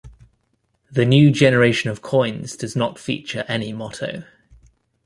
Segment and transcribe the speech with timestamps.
[0.89, 4.23] The new generation of coins does not feature any motto.